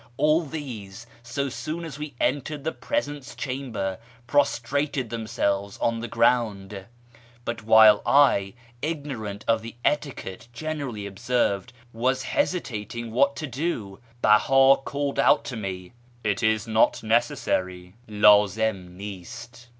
[0.17, 6.87] All these, so soon as we entered the presence chamber, prostrated themselves on the ground;
[7.45, 14.83] but while I, ignorant of the etiquette generally observed, was hesitating what to do, Behii
[14.85, 15.93] called out to me'
[16.23, 19.67] It is not necessary '('Ldzim nisi